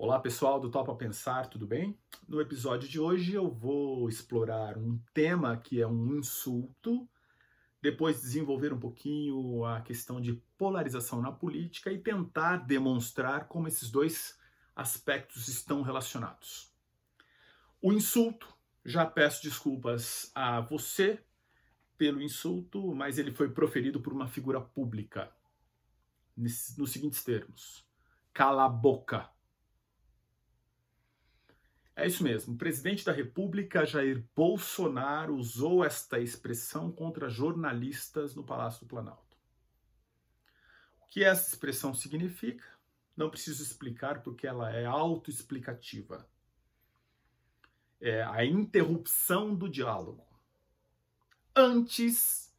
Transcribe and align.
Olá 0.00 0.20
pessoal 0.20 0.60
do 0.60 0.70
Topa 0.70 0.94
Pensar, 0.94 1.48
tudo 1.48 1.66
bem? 1.66 1.98
No 2.28 2.40
episódio 2.40 2.88
de 2.88 3.00
hoje 3.00 3.34
eu 3.34 3.50
vou 3.50 4.08
explorar 4.08 4.78
um 4.78 4.96
tema 5.12 5.56
que 5.56 5.82
é 5.82 5.88
um 5.88 6.16
insulto, 6.16 7.08
depois 7.82 8.20
desenvolver 8.20 8.72
um 8.72 8.78
pouquinho 8.78 9.64
a 9.64 9.80
questão 9.80 10.20
de 10.20 10.34
polarização 10.56 11.20
na 11.20 11.32
política 11.32 11.90
e 11.90 11.98
tentar 11.98 12.58
demonstrar 12.58 13.48
como 13.48 13.66
esses 13.66 13.90
dois 13.90 14.38
aspectos 14.76 15.48
estão 15.48 15.82
relacionados. 15.82 16.72
O 17.82 17.92
insulto, 17.92 18.46
já 18.84 19.04
peço 19.04 19.42
desculpas 19.42 20.30
a 20.32 20.60
você 20.60 21.20
pelo 21.96 22.22
insulto, 22.22 22.94
mas 22.94 23.18
ele 23.18 23.32
foi 23.32 23.50
proferido 23.50 24.00
por 24.00 24.12
uma 24.12 24.28
figura 24.28 24.60
pública, 24.60 25.28
nos 26.36 26.92
seguintes 26.92 27.24
termos: 27.24 27.84
cala 28.32 28.64
a 28.64 28.68
boca. 28.68 29.28
É 31.98 32.06
isso 32.06 32.22
mesmo. 32.22 32.54
O 32.54 32.56
presidente 32.56 33.04
da 33.04 33.10
República, 33.10 33.84
Jair 33.84 34.24
Bolsonaro, 34.36 35.34
usou 35.34 35.84
esta 35.84 36.20
expressão 36.20 36.92
contra 36.92 37.28
jornalistas 37.28 38.36
no 38.36 38.44
Palácio 38.44 38.86
do 38.86 38.88
Planalto. 38.88 39.36
O 41.00 41.08
que 41.08 41.24
essa 41.24 41.48
expressão 41.48 41.92
significa? 41.92 42.64
Não 43.16 43.28
preciso 43.28 43.64
explicar 43.64 44.22
porque 44.22 44.46
ela 44.46 44.70
é 44.70 44.84
autoexplicativa. 44.84 46.24
É 48.00 48.22
a 48.22 48.44
interrupção 48.44 49.52
do 49.52 49.68
diálogo. 49.68 50.24
Antes 51.52 52.56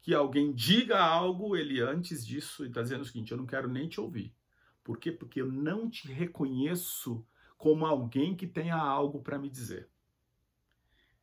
que 0.00 0.14
alguém 0.14 0.50
diga 0.50 0.98
algo, 0.98 1.54
ele 1.54 1.82
antes 1.82 2.26
disso 2.26 2.64
está 2.64 2.80
dizendo 2.80 3.02
o 3.02 3.04
seguinte: 3.04 3.32
eu 3.32 3.36
não 3.38 3.44
quero 3.44 3.68
nem 3.68 3.86
te 3.86 4.00
ouvir. 4.00 4.34
Por 4.82 4.96
quê? 4.96 5.12
Porque 5.12 5.42
eu 5.42 5.52
não 5.52 5.90
te 5.90 6.10
reconheço 6.10 7.22
como 7.58 7.84
alguém 7.84 8.36
que 8.36 8.46
tenha 8.46 8.76
algo 8.76 9.20
para 9.20 9.38
me 9.38 9.50
dizer. 9.50 9.90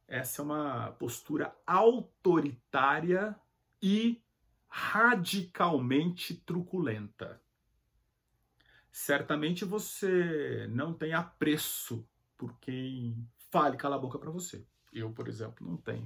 Essa 0.07 0.41
é 0.41 0.45
uma 0.45 0.91
postura 0.91 1.55
autoritária 1.65 3.35
e 3.81 4.21
radicalmente 4.67 6.35
truculenta. 6.35 7.41
Certamente 8.91 9.65
você 9.65 10.67
não 10.69 10.93
tem 10.93 11.13
apreço 11.13 12.07
por 12.37 12.57
quem 12.59 13.27
fale 13.49 13.77
cala 13.77 13.95
a 13.95 13.99
boca 13.99 14.19
para 14.19 14.29
você. 14.29 14.65
Eu, 14.91 15.11
por 15.11 15.27
exemplo, 15.27 15.65
não 15.65 15.77
tenho. 15.77 16.05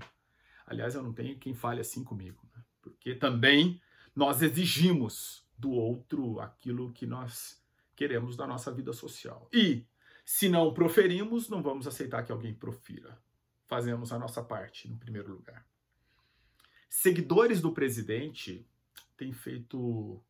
Aliás, 0.66 0.94
eu 0.96 1.02
não 1.02 1.12
tenho 1.12 1.38
quem 1.38 1.54
fale 1.54 1.82
assim 1.82 2.04
comigo, 2.04 2.48
né? 2.56 2.64
porque 2.82 3.16
também 3.16 3.82
nós 4.16 4.42
exigimos 4.42 5.48
do 5.58 5.72
outro 5.72 6.40
aquilo 6.40 6.94
que 6.94 7.06
nós 7.06 7.62
queremos 7.96 8.38
da 8.38 8.48
nossa 8.48 8.72
vida 8.72 8.94
social. 8.94 9.50
E 9.52 9.86
se 10.32 10.48
não 10.48 10.72
proferimos, 10.72 11.50
não 11.50 11.64
vamos 11.64 11.88
aceitar 11.88 12.24
que 12.24 12.32
alguém 12.32 12.54
profira. 12.54 13.20
Fazemos 13.66 14.12
a 14.12 14.20
nossa 14.20 14.44
parte, 14.44 14.88
no 14.88 14.96
primeiro 14.96 15.34
lugar. 15.34 15.66
Seguidores 16.88 17.60
do 17.62 17.74
presidente 17.74 18.64
têm 19.18 19.34
feito 19.34 20.24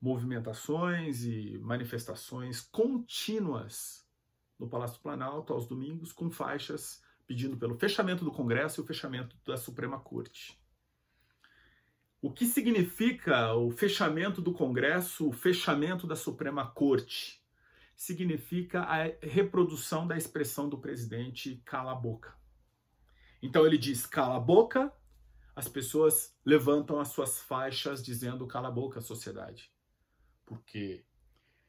movimentações 0.00 1.24
e 1.24 1.58
manifestações 1.58 2.60
contínuas 2.60 4.08
no 4.56 4.68
Palácio 4.68 4.98
do 4.98 5.02
Planalto 5.02 5.52
aos 5.52 5.66
domingos 5.66 6.12
com 6.12 6.30
faixas 6.30 7.02
pedindo 7.26 7.56
pelo 7.56 7.76
fechamento 7.76 8.24
do 8.24 8.30
Congresso 8.30 8.80
e 8.80 8.84
o 8.84 8.86
fechamento 8.86 9.36
da 9.44 9.56
Suprema 9.56 9.98
Corte. 9.98 10.56
O 12.22 12.32
que 12.32 12.46
significa 12.46 13.52
o 13.54 13.72
fechamento 13.72 14.40
do 14.40 14.52
Congresso, 14.52 15.28
o 15.28 15.32
fechamento 15.32 16.06
da 16.06 16.14
Suprema 16.14 16.70
Corte? 16.70 17.43
Significa 17.96 18.82
a 18.82 19.04
reprodução 19.22 20.06
da 20.06 20.16
expressão 20.16 20.68
do 20.68 20.78
presidente 20.78 21.62
cala 21.64 21.92
a 21.92 21.94
boca. 21.94 22.34
Então 23.42 23.66
ele 23.66 23.78
diz 23.78 24.06
cala 24.06 24.36
a 24.36 24.40
boca, 24.40 24.92
as 25.54 25.68
pessoas 25.68 26.34
levantam 26.44 26.98
as 26.98 27.08
suas 27.08 27.40
faixas 27.40 28.02
dizendo 28.02 28.46
cala 28.46 28.68
a 28.68 28.72
boca, 28.72 29.00
sociedade. 29.00 29.72
Porque, 30.44 31.04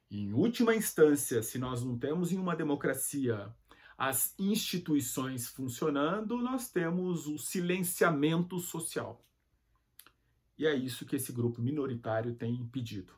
em 0.10 0.34
última 0.34 0.76
instância, 0.76 1.44
se 1.44 1.60
nós 1.60 1.84
não 1.84 1.98
temos 1.98 2.32
em 2.32 2.38
uma 2.38 2.56
democracia 2.56 3.54
as 3.98 4.36
instituições 4.38 5.48
funcionando, 5.48 6.38
nós 6.38 6.70
temos 6.70 7.28
o 7.28 7.38
silenciamento 7.38 8.60
social. 8.60 9.24
E 10.58 10.66
é 10.66 10.74
isso 10.74 11.06
que 11.06 11.16
esse 11.16 11.32
grupo 11.32 11.62
minoritário 11.62 12.36
tem 12.36 12.66
pedido. 12.68 13.14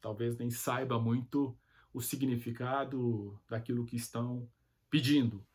Talvez 0.00 0.36
nem 0.36 0.50
saiba 0.50 0.98
muito 0.98 1.56
o 1.94 2.02
significado 2.02 3.40
daquilo 3.48 3.86
que 3.86 3.96
estão 3.96 4.50
pedindo. 4.90 5.46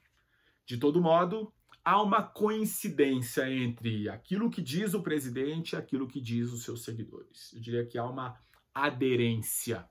De 0.65 0.77
todo 0.77 1.01
modo, 1.01 1.53
há 1.83 2.01
uma 2.01 2.23
coincidência 2.23 3.51
entre 3.51 4.07
aquilo 4.07 4.49
que 4.49 4.61
diz 4.61 4.93
o 4.93 5.03
presidente 5.03 5.73
e 5.73 5.75
aquilo 5.75 6.07
que 6.07 6.21
diz 6.21 6.51
os 6.51 6.63
seus 6.63 6.83
seguidores. 6.83 7.51
Eu 7.53 7.59
diria 7.59 7.85
que 7.85 7.97
há 7.97 8.05
uma 8.05 8.39
aderência. 8.73 9.87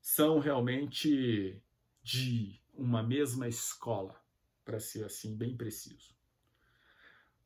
São 0.00 0.38
realmente 0.38 1.60
de 2.02 2.60
uma 2.74 3.02
mesma 3.02 3.48
escola, 3.48 4.20
para 4.64 4.78
ser 4.78 5.04
assim 5.04 5.36
bem 5.36 5.56
preciso. 5.56 6.14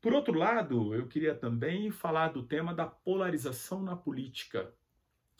Por 0.01 0.13
outro 0.13 0.33
lado, 0.33 0.93
eu 0.93 1.07
queria 1.07 1.33
também 1.33 1.89
falar 1.89 2.29
do 2.29 2.43
tema 2.43 2.73
da 2.73 2.85
polarização 2.85 3.81
na 3.81 3.95
política. 3.95 4.73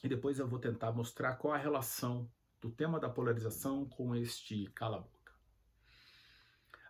E 0.04 0.08
depois 0.08 0.40
eu 0.40 0.48
vou 0.48 0.60
tentar 0.60 0.92
mostrar 0.92 1.36
qual 1.36 1.54
a 1.54 1.58
relação 1.58 2.30
do 2.62 2.72
tema 2.72 3.00
da 3.00 3.10
polarização 3.10 3.86
com 3.86 4.16
este 4.16 4.66
cala-boca. 4.76 5.16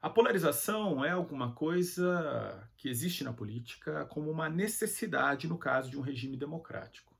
A 0.06 0.09
polarização 0.09 1.03
é 1.03 1.09
alguma 1.09 1.53
coisa 1.53 2.70
que 2.78 2.88
existe 2.88 3.24
na 3.24 3.34
política 3.34 4.06
como 4.06 4.30
uma 4.30 4.48
necessidade 4.48 5.48
no 5.48 5.58
caso 5.58 5.90
de 5.90 5.98
um 5.98 6.02
regime 6.02 6.38
democrático. 6.38 7.18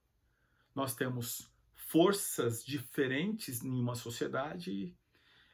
Nós 0.76 0.94
temos 0.94 1.52
forças 1.74 2.64
diferentes 2.64 3.64
em 3.64 3.72
uma 3.72 3.96
sociedade, 3.96 4.96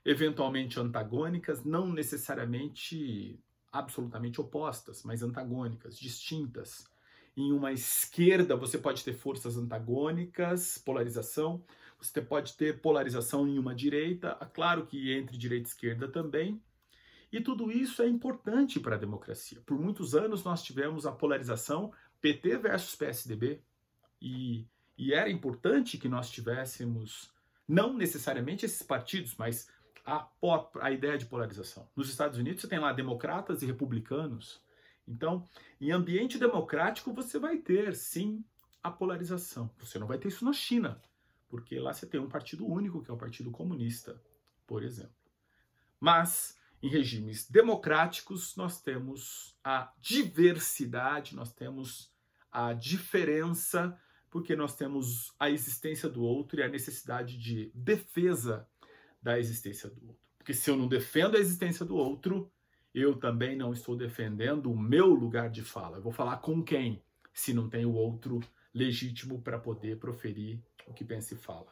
eventualmente 0.03 0.78
antagônicas, 0.78 1.63
não 1.63 1.88
necessariamente 1.88 3.40
absolutamente 3.72 4.41
opostas, 4.41 5.03
mas 5.03 5.23
antagônicas, 5.23 5.97
distintas. 5.97 6.91
Em 7.36 7.52
uma 7.52 7.72
esquerda, 7.72 8.56
você 8.56 8.78
pode 8.78 9.03
ter 9.03 9.14
forças 9.14 9.58
antagônicas, 9.58 10.78
polarização, 10.78 11.64
você 12.00 12.22
pode 12.22 12.53
ter 12.53 12.81
polarização 12.81 13.47
em 13.47 13.59
uma 13.59 13.75
direita, 13.75 14.36
claro 14.53 14.86
que 14.86 15.14
entre 15.14 15.38
direita 15.38 15.70
e 15.70 15.72
esquerda 15.72 16.08
também. 16.08 16.62
E 17.31 17.40
tudo 17.40 17.72
isso 17.72 18.02
é 18.02 18.08
importante 18.08 18.80
para 18.80 18.96
a 18.96 19.00
democracia. 19.00 19.62
Por 19.66 19.80
muitos 19.80 20.14
anos 20.14 20.44
nós 20.44 20.62
tivemos 20.62 21.06
a 21.06 21.12
polarização 21.12 21.94
PT 22.20 22.58
versus 22.58 22.96
PSDB. 22.96 23.62
E, 24.22 24.68
e 24.97 25.14
era 25.14 25.30
importante 25.30 25.97
que 25.97 26.09
nós 26.09 26.30
tivéssemos, 26.30 27.31
não 27.68 27.94
necessariamente 27.94 28.66
esses 28.66 28.84
partidos, 28.84 29.36
mas 29.38 29.70
a, 30.06 30.28
a 30.81 30.91
ideia 30.91 31.18
de 31.18 31.25
polarização. 31.25 31.88
Nos 31.96 32.09
Estados 32.09 32.38
Unidos 32.38 32.62
você 32.62 32.68
tem 32.68 32.80
lá 32.80 32.91
democratas 32.91 33.62
e 33.62 33.66
republicanos. 33.66 34.62
Então, 35.07 35.47
em 35.79 35.91
ambiente 35.91 36.38
democrático 36.38 37.13
você 37.13 37.39
vai 37.39 37.57
ter, 37.57 37.95
sim, 37.95 38.44
a 38.84 38.89
polarização. 38.89 39.69
Você 39.79 40.00
não 40.00 40.07
vai 40.07 40.17
ter 40.17 40.29
isso 40.29 40.45
na 40.45 40.53
China 40.53 41.01
porque 41.51 41.78
lá 41.78 41.94
você 41.94 42.07
tem 42.07 42.17
um 42.17 42.29
partido 42.29 42.66
único, 42.66 43.03
que 43.03 43.11
é 43.11 43.13
o 43.13 43.17
Partido 43.17 43.51
Comunista, 43.51 44.19
por 44.66 44.84
exemplo. 44.84 45.11
Mas 46.00 46.57
em 46.81 46.88
regimes 46.88 47.47
democráticos 47.47 48.56
nós 48.56 48.81
temos 48.81 49.53
a 49.61 49.91
diversidade, 50.00 51.35
nós 51.35 51.51
temos 51.51 52.09
a 52.50 52.72
diferença, 52.72 54.00
porque 54.29 54.56
nós 54.56 54.78
temos 54.78 55.35
a 55.38 55.50
existência 55.50 56.07
do 56.07 56.23
outro 56.23 56.61
e 56.61 56.63
a 56.63 56.69
necessidade 56.69 57.38
de 57.38 57.69
defesa 57.75 58.66
da 59.22 59.37
existência 59.37 59.90
do 59.90 60.08
outro. 60.08 60.22
Porque 60.37 60.53
se 60.53 60.70
eu 60.70 60.78
não 60.78 60.87
defendo 60.87 61.35
a 61.35 61.40
existência 61.40 61.85
do 61.85 61.97
outro, 61.97 62.49
eu 62.93 63.16
também 63.16 63.55
não 63.55 63.72
estou 63.72 63.96
defendendo 63.96 64.72
o 64.72 64.78
meu 64.78 65.08
lugar 65.08 65.49
de 65.49 65.64
fala. 65.64 65.97
Eu 65.97 66.02
vou 66.02 66.11
falar 66.11 66.38
com 66.38 66.61
quem, 66.61 67.02
se 67.34 67.53
não 67.53 67.70
tem 67.70 67.85
o 67.85 67.93
outro 67.93 68.40
legítimo 68.73 69.41
para 69.41 69.58
poder 69.58 69.97
proferir 69.97 70.59
o 70.88 70.93
que 70.93 71.05
pensa 71.05 71.34
e 71.34 71.38
fala. 71.38 71.67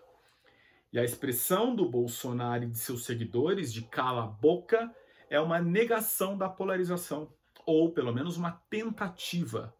E 0.91 0.97
a 0.97 1.03
expressão 1.03 1.75
do 1.75 1.87
Bolsonaro 1.87 2.63
e 2.63 2.69
de 2.69 2.77
seus 2.77 3.05
seguidores 3.05 3.71
de 3.71 3.83
cala 3.83 4.23
a 4.23 4.27
boca 4.27 4.93
é 5.29 5.39
uma 5.39 5.61
negação 5.61 6.37
da 6.37 6.49
polarização, 6.49 7.31
ou 7.65 7.91
pelo 7.91 8.13
menos 8.13 8.37
uma 8.37 8.51
tentativa. 8.69 9.73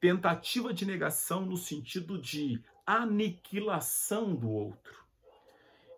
Tentativa 0.00 0.74
de 0.74 0.84
negação 0.84 1.46
no 1.46 1.56
sentido 1.56 2.18
de 2.18 2.60
aniquilação 2.84 4.34
do 4.34 4.50
outro. 4.50 5.02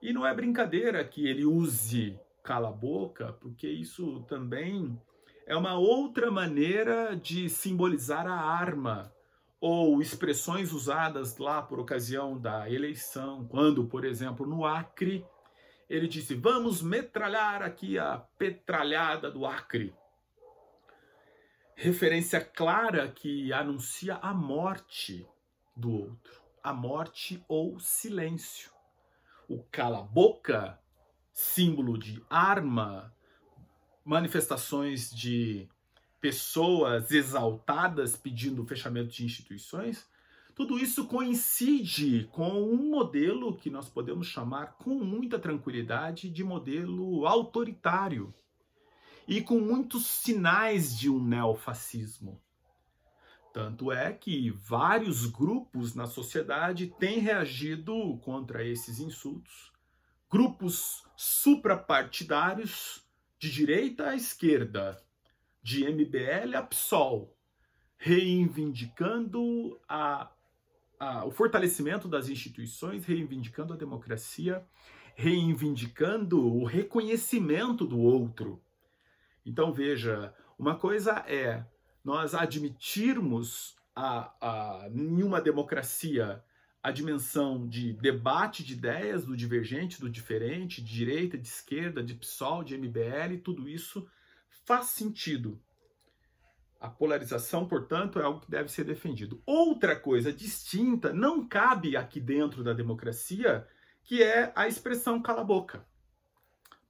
E 0.03 0.13
não 0.13 0.27
é 0.27 0.35
brincadeira 0.35 1.03
que 1.03 1.27
ele 1.27 1.47
use 1.47 2.21
cala 2.45 2.69
a 2.69 2.73
boca, 2.73 3.33
porque 3.41 3.67
isso 3.67 4.21
também 4.29 5.01
é 5.47 5.57
uma 5.57 5.77
outra 5.79 6.31
maneira 6.31 7.17
de 7.17 7.49
simbolizar 7.49 8.27
a 8.27 8.39
arma 8.39 9.11
ou 9.59 10.01
expressões 10.03 10.73
usadas 10.73 11.39
lá 11.39 11.63
por 11.63 11.81
ocasião 11.81 12.39
da 12.39 12.71
eleição, 12.71 13.49
quando, 13.49 13.87
por 13.87 14.05
exemplo, 14.05 14.47
no 14.47 14.67
Acre, 14.67 15.27
ele 15.89 16.07
disse: 16.07 16.35
Vamos 16.35 16.83
metralhar 16.83 17.63
aqui 17.63 17.99
a 17.99 18.19
petralhada 18.39 19.31
do 19.31 19.47
Acre. 19.47 19.95
Referência 21.75 22.43
clara 22.43 23.09
que 23.09 23.53
anuncia 23.55 24.17
a 24.17 24.35
morte 24.35 25.27
do 25.75 25.91
outro, 25.91 26.43
a 26.63 26.73
morte 26.73 27.43
ou 27.49 27.81
silêncio. 27.81 28.71
O 29.49 29.63
cala-boca, 29.65 30.79
símbolo 31.35 31.99
de 31.99 32.23
arma, 32.31 33.13
manifestações 34.05 35.11
de 35.11 35.69
pessoas 36.21 37.11
exaltadas 37.11 38.17
pedindo 38.17 38.63
o 38.63 38.67
fechamento 38.67 39.11
de 39.11 39.25
instituições, 39.25 40.09
tudo 40.55 40.79
isso 40.79 41.07
coincide 41.07 42.29
com 42.31 42.63
um 42.63 42.89
modelo 42.89 43.57
que 43.57 43.69
nós 43.69 43.89
podemos 43.89 44.29
chamar 44.29 44.75
com 44.75 44.95
muita 44.95 45.37
tranquilidade 45.37 46.31
de 46.31 46.45
modelo 46.45 47.27
autoritário 47.27 48.33
e 49.27 49.43
com 49.43 49.59
muitos 49.59 50.07
sinais 50.07 50.97
de 50.97 51.11
um 51.11 51.21
neofascismo. 51.21 52.41
Tanto 53.53 53.91
é 53.91 54.13
que 54.13 54.51
vários 54.51 55.27
grupos 55.27 55.95
na 55.95 56.07
sociedade 56.07 56.95
têm 56.99 57.19
reagido 57.19 58.19
contra 58.19 58.65
esses 58.65 59.01
insultos. 59.01 59.73
Grupos 60.31 61.04
suprapartidários 61.17 63.05
de 63.39 63.51
direita 63.51 64.11
à 64.11 64.17
esquerda, 64.17 65.03
de 65.63 65.85
MBL 65.85 66.57
a 66.57 66.63
PSOL, 66.63 67.35
reivindicando 67.97 69.81
a, 69.89 70.31
a, 70.99 71.25
o 71.25 71.31
fortalecimento 71.31 72.09
das 72.09 72.29
instituições, 72.29 73.05
reivindicando 73.05 73.73
a 73.73 73.77
democracia, 73.77 74.67
reivindicando 75.15 76.45
o 76.45 76.65
reconhecimento 76.65 77.87
do 77.87 77.99
outro. 77.99 78.63
Então 79.47 79.73
veja, 79.73 80.35
uma 80.59 80.77
coisa 80.77 81.25
é 81.27 81.65
nós 82.05 82.35
admitirmos 82.35 83.77
a, 83.95 84.33
a, 84.41 84.89
em 84.91 85.23
democracia 85.41 86.43
a 86.85 86.91
dimensão 86.91 87.67
de 87.67 87.95
debate 87.95 88.63
de 88.63 88.75
ideias, 88.75 89.25
do 89.25 89.35
divergente, 89.35 89.99
do 89.99 90.11
diferente, 90.11 90.83
de 90.83 90.93
direita, 90.93 91.39
de 91.39 91.49
esquerda, 91.49 92.05
de 92.05 92.13
PSOL, 92.13 92.63
de 92.63 92.77
MBL, 92.77 93.39
tudo 93.43 93.67
isso 93.67 94.07
faz 94.67 94.89
sentido. 94.89 95.59
A 96.79 96.91
polarização, 96.91 97.67
portanto, 97.67 98.19
é 98.19 98.23
algo 98.23 98.41
que 98.41 98.51
deve 98.51 98.71
ser 98.71 98.85
defendido. 98.85 99.43
Outra 99.47 99.97
coisa 99.99 100.31
distinta 100.31 101.11
não 101.11 101.49
cabe 101.49 101.97
aqui 101.97 102.21
dentro 102.21 102.63
da 102.63 102.75
democracia, 102.75 103.67
que 104.03 104.23
é 104.23 104.53
a 104.55 104.69
expressão 104.69 105.23
cala-boca, 105.23 105.87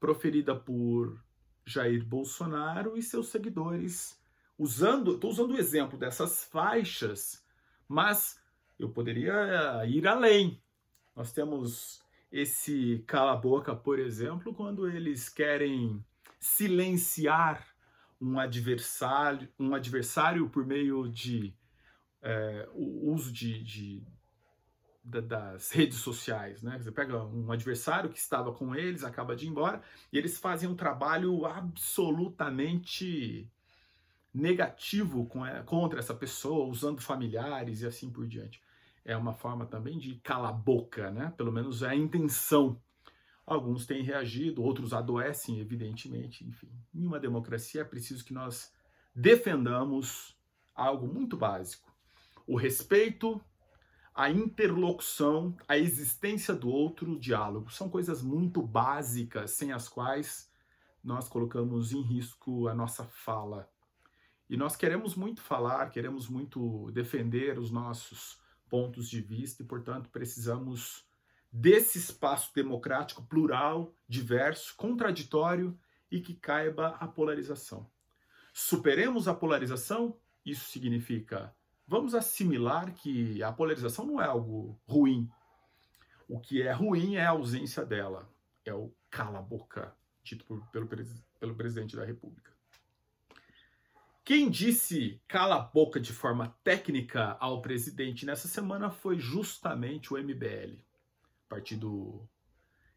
proferida 0.01 0.57
por 0.57 1.23
Jair 1.65 2.05
Bolsonaro 2.05 2.99
e 2.99 3.03
seus 3.03 3.29
seguidores, 3.29 4.21
usando, 4.59 5.15
estou 5.15 5.31
usando 5.31 5.53
o 5.53 5.57
exemplo 5.57 5.97
dessas 5.97 6.43
faixas, 6.43 7.47
mas 7.87 8.43
eu 8.79 8.89
poderia 8.89 9.85
ir 9.87 10.07
além. 10.07 10.61
Nós 11.15 11.33
temos 11.33 12.03
esse 12.31 13.05
cala-boca, 13.07 13.75
por 13.77 13.99
exemplo, 13.99 14.53
quando 14.53 14.89
eles 14.89 15.29
querem 15.29 16.05
silenciar 16.41 17.65
um 18.21 18.39
adversário, 18.39 19.49
um 19.59 19.75
adversário 19.75 20.49
por 20.49 20.67
meio 20.67 21.09
de 21.09 21.55
é, 22.23 22.69
o 22.73 23.13
uso 23.13 23.33
de, 23.33 23.63
de 23.63 24.03
das 25.05 25.71
redes 25.71 25.99
sociais, 25.99 26.63
né? 26.63 26.79
Você 26.79 26.91
pega 26.91 27.23
um 27.23 27.53
adversário 27.53 28.09
que 28.09 28.19
estava 28.19 28.51
com 28.53 28.75
eles, 28.75 29.05
acaba 29.05 29.37
de 29.37 29.45
ir 29.45 29.51
embora, 29.51 29.83
e 30.11 30.17
eles 30.17 30.39
fazem 30.39 30.67
um 30.67 30.75
trabalho 30.75 31.45
absolutamente 31.45 33.47
negativo 34.35 35.31
contra 35.65 36.01
essa 36.01 36.13
pessoa, 36.13 36.67
usando 36.67 37.01
familiares 37.01 37.83
e 37.83 37.87
assim 37.87 38.11
por 38.11 38.27
diante. 38.27 38.61
É 39.05 39.17
uma 39.17 39.33
forma 39.33 39.65
também 39.65 39.99
de 39.99 40.17
calar 40.17 40.53
boca, 40.53 41.11
né? 41.11 41.33
Pelo 41.37 41.53
menos 41.53 41.83
é 41.83 41.91
a 41.91 41.95
intenção. 41.95 42.81
Alguns 43.47 43.87
têm 43.87 44.03
reagido, 44.03 44.63
outros 44.63 44.93
adoecem, 44.93 45.61
evidentemente. 45.61 46.45
Enfim, 46.45 46.71
em 46.93 47.07
uma 47.07 47.21
democracia 47.21 47.83
é 47.83 47.85
preciso 47.85 48.25
que 48.25 48.35
nós 48.35 48.73
defendamos 49.15 50.37
algo 50.75 51.07
muito 51.07 51.37
básico: 51.37 51.95
o 52.47 52.57
respeito, 52.57 53.41
a 54.15 54.31
interlocução, 54.31 55.55
a 55.69 55.79
existência 55.79 56.55
do 56.55 56.69
outro, 56.69 57.13
o 57.13 57.21
diálogo. 57.21 57.71
São 57.71 57.89
coisas 57.89 58.23
muito 58.23 58.63
básicas, 58.63 59.53
sem 59.53 59.71
as 59.71 59.89
quais 59.89 60.51
nós 61.05 61.29
colocamos 61.29 61.93
em 61.93 62.01
risco 62.01 62.67
a 62.67 62.75
nossa 62.75 63.05
fala 63.05 63.69
e 64.55 64.57
nós 64.57 64.77
queremos 64.77 65.17
muito 65.17 65.41
falar, 65.41 65.91
queremos 65.91 66.29
muito 66.29 66.89
defender 66.93 67.59
os 67.59 67.73
nossos 67.73 68.41
pontos 68.71 69.11
de 69.11 69.21
vista 69.21 69.65
e, 69.65 69.67
portanto, 69.67 70.09
precisamos 70.11 71.05
desse 71.51 71.99
espaço 71.99 72.55
democrático 72.55 73.25
plural, 73.25 73.93
diverso, 74.09 74.77
contraditório 74.77 75.77
e 76.09 76.21
que 76.21 76.35
caiba 76.35 76.91
a 77.01 77.09
polarização. 77.09 77.91
Superemos 78.53 79.27
a 79.27 79.35
polarização, 79.35 80.17
isso 80.47 80.71
significa 80.71 81.53
vamos 81.85 82.15
assimilar 82.15 82.95
que 82.95 83.43
a 83.43 83.53
polarização 83.53 84.07
não 84.07 84.21
é 84.21 84.27
algo 84.27 84.81
ruim. 84.87 85.29
O 86.29 86.39
que 86.39 86.63
é 86.63 86.71
ruim 86.71 87.17
é 87.17 87.27
a 87.27 87.31
ausência 87.31 87.85
dela, 87.85 88.33
é 88.65 88.73
o 88.73 88.95
cala-boca, 89.11 89.93
dito 90.23 90.45
por, 90.45 90.65
pelo, 90.69 90.89
pelo 91.41 91.57
presidente 91.57 91.97
da 91.97 92.05
República. 92.05 92.54
Quem 94.25 94.49
disse 94.49 95.21
cala 95.29 95.57
a 95.57 95.61
boca 95.61 96.01
de 96.01 96.11
forma 96.11 96.57
técnica 96.65 97.37
ao 97.39 97.61
presidente 97.61 98.25
nessa 98.25 98.49
semana 98.49 98.91
foi 98.91 99.19
justamente 99.19 100.15
o 100.15 100.17
MBL, 100.17 100.79
partido, 101.47 102.27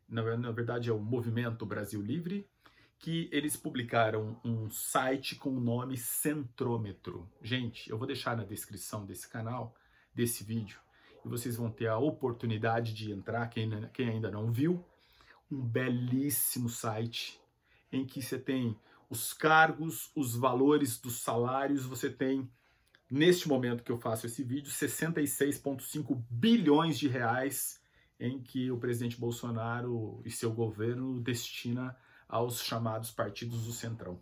na 0.07 0.21
verdade 0.51 0.89
é 0.89 0.93
o 0.93 0.99
Movimento 0.99 1.65
Brasil 1.65 2.01
Livre, 2.01 2.49
que 2.97 3.27
eles 3.29 3.57
publicaram 3.57 4.39
um 4.41 4.71
site 4.71 5.35
com 5.35 5.49
o 5.49 5.59
nome 5.59 5.97
Centrômetro. 5.97 7.29
Gente, 7.41 7.89
eu 7.89 7.97
vou 7.97 8.07
deixar 8.07 8.37
na 8.37 8.45
descrição 8.45 9.05
desse 9.05 9.27
canal, 9.27 9.75
desse 10.15 10.45
vídeo, 10.45 10.79
e 11.25 11.27
vocês 11.27 11.57
vão 11.57 11.69
ter 11.69 11.87
a 11.87 11.97
oportunidade 11.97 12.93
de 12.93 13.11
entrar, 13.11 13.49
quem, 13.49 13.69
ainda 13.99 14.31
não 14.31 14.49
viu, 14.49 14.81
um 15.51 15.59
belíssimo 15.59 16.69
site 16.69 17.37
em 17.91 18.05
que 18.05 18.21
você 18.21 18.39
tem 18.39 18.79
os 19.09 19.33
cargos, 19.33 20.11
os 20.15 20.35
valores 20.35 20.99
dos 20.99 21.21
salários, 21.21 21.85
você 21.85 22.09
tem, 22.09 22.49
neste 23.09 23.47
momento 23.47 23.83
que 23.83 23.91
eu 23.91 23.97
faço 23.97 24.25
esse 24.25 24.43
vídeo, 24.43 24.71
66,5 24.71 26.21
bilhões 26.29 26.97
de 26.99 27.07
reais 27.07 27.81
em 28.19 28.41
que 28.41 28.71
o 28.71 28.77
presidente 28.77 29.19
Bolsonaro 29.19 30.21
e 30.25 30.31
seu 30.31 30.51
governo 30.51 31.19
destina 31.21 31.95
aos 32.27 32.61
chamados 32.61 33.11
partidos 33.11 33.65
do 33.65 33.71
Centrão. 33.71 34.19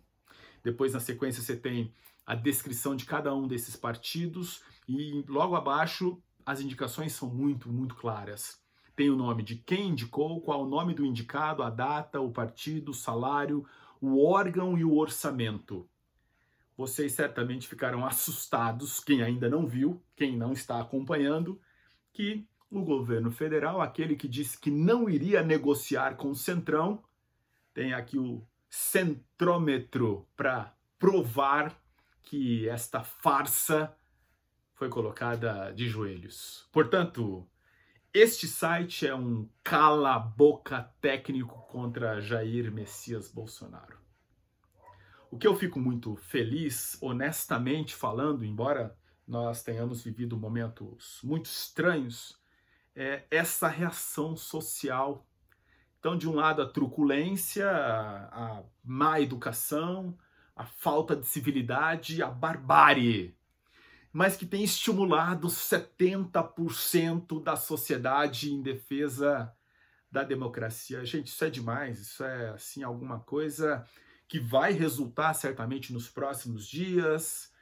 Depois, 0.62 0.92
na 0.92 1.00
sequência, 1.00 1.42
você 1.42 1.56
tem 1.56 1.92
a 2.24 2.34
descrição 2.34 2.94
de 2.94 3.04
cada 3.04 3.34
um 3.34 3.46
desses 3.46 3.76
partidos 3.76 4.62
e 4.88 5.24
logo 5.28 5.54
abaixo 5.54 6.20
as 6.44 6.60
indicações 6.60 7.12
são 7.12 7.28
muito, 7.28 7.68
muito 7.68 7.94
claras. 7.96 8.60
Tem 8.94 9.10
o 9.10 9.16
nome 9.16 9.42
de 9.42 9.56
quem 9.56 9.90
indicou, 9.90 10.40
qual 10.40 10.62
o 10.62 10.68
nome 10.68 10.94
do 10.94 11.04
indicado, 11.04 11.62
a 11.62 11.70
data, 11.70 12.20
o 12.20 12.30
partido, 12.30 12.90
o 12.90 12.94
salário, 12.94 13.66
o 14.00 14.24
órgão 14.24 14.76
e 14.76 14.84
o 14.84 14.96
orçamento. 14.96 15.88
Vocês 16.76 17.12
certamente 17.12 17.66
ficaram 17.66 18.04
assustados, 18.04 19.00
quem 19.00 19.22
ainda 19.22 19.48
não 19.48 19.66
viu, 19.66 20.02
quem 20.14 20.36
não 20.36 20.52
está 20.52 20.80
acompanhando, 20.80 21.60
que 22.12 22.46
o 22.70 22.82
governo 22.82 23.30
federal, 23.30 23.80
aquele 23.80 24.16
que 24.16 24.28
disse 24.28 24.58
que 24.58 24.70
não 24.70 25.08
iria 25.08 25.42
negociar 25.42 26.16
com 26.16 26.30
o 26.30 26.34
Centrão, 26.34 27.02
tem 27.72 27.94
aqui 27.94 28.18
o 28.18 28.46
centrômetro 28.68 30.26
para 30.36 30.74
provar 30.98 31.78
que 32.22 32.68
esta 32.68 33.02
farsa 33.02 33.94
foi 34.74 34.88
colocada 34.88 35.72
de 35.72 35.88
joelhos. 35.88 36.68
Portanto, 36.72 37.46
este 38.18 38.48
site 38.48 39.06
é 39.06 39.14
um 39.14 39.46
cala-boca 39.62 40.90
técnico 41.02 41.66
contra 41.68 42.18
Jair 42.18 42.72
Messias 42.72 43.30
Bolsonaro. 43.30 43.98
O 45.30 45.36
que 45.36 45.46
eu 45.46 45.54
fico 45.54 45.78
muito 45.78 46.16
feliz, 46.16 46.96
honestamente 47.02 47.94
falando, 47.94 48.42
embora 48.42 48.96
nós 49.28 49.62
tenhamos 49.62 50.02
vivido 50.02 50.34
momentos 50.34 51.20
muito 51.22 51.44
estranhos, 51.44 52.40
é 52.94 53.24
essa 53.30 53.68
reação 53.68 54.34
social. 54.34 55.26
Então, 55.98 56.16
de 56.16 56.26
um 56.26 56.34
lado, 56.34 56.62
a 56.62 56.66
truculência, 56.66 57.70
a 57.70 58.62
má 58.82 59.20
educação, 59.20 60.16
a 60.54 60.64
falta 60.64 61.14
de 61.14 61.26
civilidade, 61.26 62.22
a 62.22 62.30
barbárie 62.30 63.35
mas 64.16 64.34
que 64.34 64.46
tem 64.46 64.64
estimulado 64.64 65.46
70% 65.46 67.42
da 67.42 67.54
sociedade 67.54 68.50
em 68.50 68.62
defesa 68.62 69.54
da 70.10 70.24
democracia. 70.24 71.04
Gente, 71.04 71.26
isso 71.26 71.44
é 71.44 71.50
demais, 71.50 72.00
isso 72.00 72.24
é 72.24 72.48
assim 72.48 72.82
alguma 72.82 73.20
coisa 73.20 73.86
que 74.26 74.40
vai 74.40 74.72
resultar 74.72 75.34
certamente 75.34 75.92
nos 75.92 76.08
próximos 76.08 76.66
dias 76.66 77.52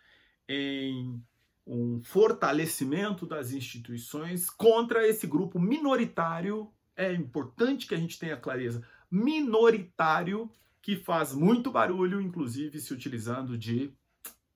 em 0.48 1.20
um 1.66 2.00
fortalecimento 2.04 3.26
das 3.26 3.50
instituições 3.50 4.48
contra 4.48 5.04
esse 5.04 5.26
grupo 5.26 5.58
minoritário. 5.58 6.72
É 6.94 7.12
importante 7.12 7.84
que 7.88 7.96
a 7.96 7.98
gente 7.98 8.16
tenha 8.16 8.36
clareza, 8.36 8.86
minoritário 9.10 10.48
que 10.80 10.94
faz 10.94 11.34
muito 11.34 11.72
barulho, 11.72 12.20
inclusive 12.20 12.78
se 12.78 12.94
utilizando 12.94 13.58
de 13.58 13.92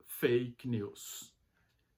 fake 0.06 0.68
news. 0.68 1.36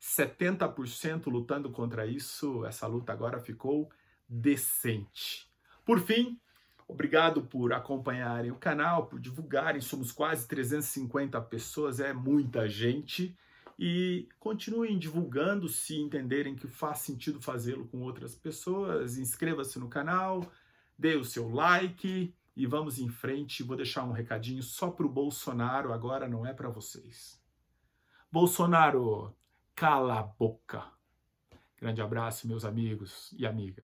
70% 0.00 1.26
lutando 1.26 1.70
contra 1.70 2.06
isso, 2.06 2.64
essa 2.64 2.86
luta 2.86 3.12
agora 3.12 3.38
ficou 3.38 3.90
decente. 4.26 5.46
Por 5.84 6.00
fim, 6.00 6.40
obrigado 6.88 7.42
por 7.42 7.72
acompanharem 7.72 8.50
o 8.50 8.56
canal, 8.56 9.06
por 9.06 9.20
divulgarem, 9.20 9.80
somos 9.80 10.10
quase 10.10 10.48
350 10.48 11.40
pessoas, 11.42 12.00
é 12.00 12.12
muita 12.12 12.66
gente. 12.68 13.36
E 13.78 14.28
continuem 14.38 14.98
divulgando 14.98 15.68
se 15.68 15.98
entenderem 15.98 16.54
que 16.54 16.66
faz 16.66 16.98
sentido 16.98 17.40
fazê-lo 17.40 17.86
com 17.86 18.02
outras 18.02 18.34
pessoas. 18.34 19.16
Inscreva-se 19.16 19.78
no 19.78 19.88
canal, 19.88 20.50
dê 20.98 21.16
o 21.16 21.24
seu 21.24 21.48
like 21.48 22.34
e 22.54 22.66
vamos 22.66 22.98
em 22.98 23.08
frente. 23.08 23.62
Vou 23.62 23.76
deixar 23.76 24.04
um 24.04 24.12
recadinho 24.12 24.62
só 24.62 24.90
para 24.90 25.06
o 25.06 25.10
Bolsonaro, 25.10 25.94
agora 25.94 26.28
não 26.28 26.44
é 26.44 26.52
para 26.52 26.68
vocês. 26.68 27.40
Bolsonaro, 28.30 29.34
cala 29.80 30.18
a 30.18 30.22
boca. 30.22 30.92
Grande 31.78 32.02
abraço, 32.02 32.46
meus 32.46 32.66
amigos 32.66 33.32
e 33.32 33.46
amigas. 33.46 33.78